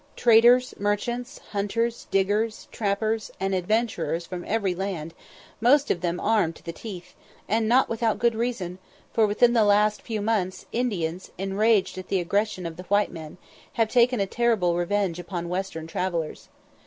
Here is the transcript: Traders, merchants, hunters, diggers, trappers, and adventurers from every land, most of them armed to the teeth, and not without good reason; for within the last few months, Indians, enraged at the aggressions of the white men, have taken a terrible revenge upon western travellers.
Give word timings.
Traders, 0.15 0.73
merchants, 0.79 1.37
hunters, 1.51 2.07
diggers, 2.09 2.67
trappers, 2.71 3.29
and 3.39 3.53
adventurers 3.53 4.25
from 4.25 4.43
every 4.47 4.73
land, 4.73 5.13
most 5.59 5.91
of 5.91 6.01
them 6.01 6.19
armed 6.19 6.55
to 6.55 6.63
the 6.63 6.73
teeth, 6.73 7.13
and 7.47 7.67
not 7.69 7.87
without 7.87 8.17
good 8.17 8.33
reason; 8.33 8.79
for 9.13 9.27
within 9.27 9.53
the 9.53 9.63
last 9.63 10.01
few 10.01 10.19
months, 10.19 10.65
Indians, 10.71 11.29
enraged 11.37 11.99
at 11.99 12.07
the 12.07 12.19
aggressions 12.19 12.65
of 12.65 12.77
the 12.77 12.83
white 12.85 13.11
men, 13.11 13.37
have 13.73 13.89
taken 13.89 14.19
a 14.19 14.25
terrible 14.25 14.75
revenge 14.75 15.19
upon 15.19 15.49
western 15.49 15.85
travellers. 15.85 16.49